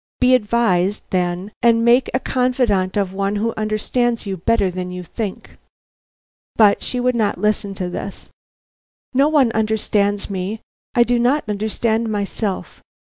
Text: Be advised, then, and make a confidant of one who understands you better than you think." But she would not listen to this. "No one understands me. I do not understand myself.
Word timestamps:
Be 0.19 0.33
advised, 0.33 1.03
then, 1.11 1.51
and 1.61 1.85
make 1.85 2.09
a 2.11 2.19
confidant 2.19 2.97
of 2.97 3.13
one 3.13 3.35
who 3.35 3.53
understands 3.55 4.25
you 4.25 4.35
better 4.35 4.71
than 4.71 4.91
you 4.91 5.03
think." 5.03 5.59
But 6.55 6.81
she 6.81 6.99
would 6.99 7.13
not 7.13 7.37
listen 7.37 7.75
to 7.75 7.87
this. 7.87 8.27
"No 9.13 9.29
one 9.29 9.51
understands 9.51 10.27
me. 10.27 10.59
I 10.95 11.03
do 11.03 11.19
not 11.19 11.43
understand 11.47 12.09
myself. 12.09 12.81